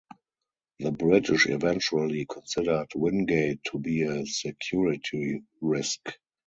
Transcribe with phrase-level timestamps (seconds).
[0.79, 6.13] The British eventually considered Wingate to be a security risk.